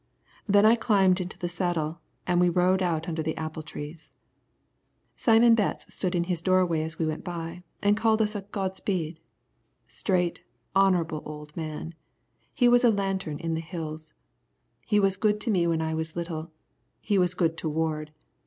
Then 0.47 0.65
I 0.65 0.73
climbed 0.75 1.21
into 1.21 1.37
the 1.37 1.47
saddle, 1.47 1.99
and 2.25 2.41
we 2.41 2.49
rode 2.49 2.81
out 2.81 3.07
under 3.07 3.21
the 3.21 3.37
apple 3.37 3.61
trees. 3.61 4.11
Simon 5.15 5.53
Betts 5.53 5.93
stood 5.93 6.15
in 6.15 6.23
his 6.23 6.41
door 6.41 6.73
as 6.75 6.97
we 6.97 7.05
went 7.05 7.23
by, 7.23 7.61
and 7.83 7.95
called 7.95 8.19
us 8.19 8.33
a 8.33 8.41
"God 8.41 8.73
speed." 8.73 9.19
Straight, 9.87 10.41
honourable 10.75 11.21
old 11.23 11.55
man. 11.55 11.93
He 12.51 12.67
was 12.67 12.83
a 12.83 12.89
lantern 12.89 13.37
in 13.37 13.53
the 13.53 13.61
Hills. 13.61 14.15
He 14.87 14.99
was 14.99 15.17
good 15.17 15.39
to 15.41 15.51
me 15.51 15.67
when 15.67 15.83
I 15.83 15.93
was 15.93 16.15
little, 16.15 16.39
and 16.39 16.49
he 16.99 17.19
was 17.19 17.35
good 17.35 17.55
to 17.57 17.69
Ward. 17.69 18.11